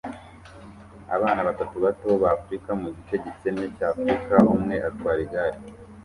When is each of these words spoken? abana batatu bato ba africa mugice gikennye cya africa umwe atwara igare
abana 1.15 1.41
batatu 1.47 1.75
bato 1.85 2.07
ba 2.21 2.29
africa 2.37 2.69
mugice 2.81 3.13
gikennye 3.23 3.65
cya 3.75 3.85
africa 3.93 4.35
umwe 4.55 4.75
atwara 4.89 5.19
igare 5.25 5.59